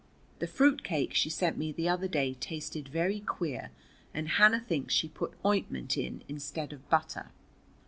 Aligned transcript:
The 0.39 0.47
fruit 0.47 0.83
cake 0.83 1.13
she 1.13 1.29
sent 1.29 1.59
me 1.59 1.71
the 1.71 1.87
other 1.87 2.07
day 2.07 2.33
tasted 2.33 2.87
very 2.89 3.19
queer, 3.19 3.69
and 4.15 4.29
Hannah 4.29 4.59
thinks 4.59 4.95
she 4.95 5.07
put 5.07 5.37
ointment 5.45 5.95
in 5.95 6.23
instead 6.27 6.73
of 6.73 6.89
butter." 6.89 7.29